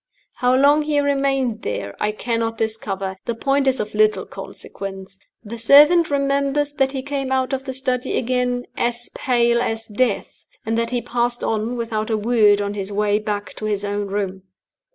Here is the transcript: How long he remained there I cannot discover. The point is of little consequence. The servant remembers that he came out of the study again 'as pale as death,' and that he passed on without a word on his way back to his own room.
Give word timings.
How 0.37 0.55
long 0.55 0.81
he 0.81 0.99
remained 0.99 1.61
there 1.61 1.95
I 1.99 2.11
cannot 2.11 2.57
discover. 2.57 3.17
The 3.25 3.35
point 3.35 3.67
is 3.67 3.79
of 3.79 3.93
little 3.93 4.25
consequence. 4.25 5.19
The 5.43 5.59
servant 5.59 6.09
remembers 6.09 6.73
that 6.73 6.93
he 6.93 7.03
came 7.03 7.31
out 7.31 7.53
of 7.53 7.65
the 7.65 7.71
study 7.73 8.17
again 8.17 8.65
'as 8.75 9.09
pale 9.13 9.61
as 9.61 9.85
death,' 9.85 10.43
and 10.65 10.75
that 10.75 10.89
he 10.89 11.03
passed 11.03 11.43
on 11.43 11.75
without 11.77 12.09
a 12.09 12.17
word 12.17 12.63
on 12.63 12.73
his 12.73 12.91
way 12.91 13.19
back 13.19 13.53
to 13.57 13.65
his 13.65 13.85
own 13.85 14.07
room. 14.07 14.41